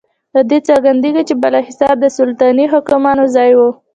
له 0.35 0.41
دې 0.49 0.59
څرګندیږي 0.69 1.23
چې 1.29 1.35
بالاحصار 1.41 1.93
د 1.99 2.05
سلطنتي 2.17 2.65
حاکمانو 2.73 3.25
ځای 3.35 3.51
و. 3.59 3.61